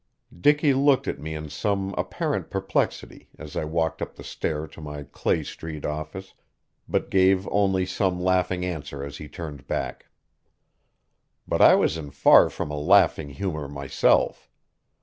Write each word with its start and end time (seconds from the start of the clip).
Dicky 0.35 0.73
looked 0.73 1.07
at 1.07 1.19
me 1.19 1.35
in 1.35 1.47
some 1.49 1.93
apparent 1.95 2.49
perplexity 2.49 3.29
as 3.37 3.55
I 3.55 3.65
walked 3.65 4.01
up 4.01 4.15
the 4.15 4.23
stair 4.23 4.65
to 4.65 4.81
my 4.81 5.03
Clay 5.03 5.43
Street 5.43 5.85
office, 5.85 6.33
but 6.89 7.11
gave 7.11 7.47
only 7.51 7.85
some 7.85 8.19
laughing 8.19 8.65
answer 8.65 9.03
as 9.03 9.17
he 9.17 9.27
turned 9.29 9.67
back. 9.67 10.07
But 11.47 11.61
I 11.61 11.75
was 11.75 11.97
in 11.97 12.09
far 12.09 12.49
from 12.49 12.71
a 12.71 12.79
laughing 12.79 13.29
humor 13.29 13.67
myself. 13.67 14.49